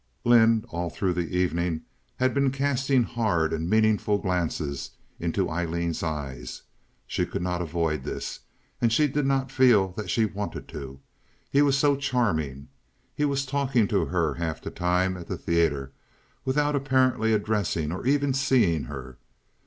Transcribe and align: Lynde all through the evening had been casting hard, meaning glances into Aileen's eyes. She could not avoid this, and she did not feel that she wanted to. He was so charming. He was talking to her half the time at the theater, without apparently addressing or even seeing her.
Lynde 0.23 0.65
all 0.69 0.89
through 0.89 1.13
the 1.13 1.29
evening 1.37 1.83
had 2.15 2.33
been 2.33 2.49
casting 2.49 3.03
hard, 3.03 3.51
meaning 3.61 3.97
glances 3.97 4.89
into 5.19 5.47
Aileen's 5.47 6.01
eyes. 6.01 6.63
She 7.05 7.23
could 7.23 7.43
not 7.43 7.61
avoid 7.61 8.03
this, 8.03 8.39
and 8.81 8.91
she 8.91 9.05
did 9.07 9.27
not 9.27 9.51
feel 9.51 9.89
that 9.89 10.09
she 10.09 10.25
wanted 10.25 10.67
to. 10.69 10.99
He 11.51 11.61
was 11.61 11.77
so 11.77 11.95
charming. 11.95 12.69
He 13.13 13.25
was 13.25 13.45
talking 13.45 13.87
to 13.89 14.05
her 14.07 14.33
half 14.33 14.59
the 14.59 14.71
time 14.71 15.15
at 15.17 15.27
the 15.27 15.37
theater, 15.37 15.91
without 16.45 16.75
apparently 16.75 17.31
addressing 17.33 17.91
or 17.91 18.07
even 18.07 18.33
seeing 18.33 18.85
her. 18.85 19.19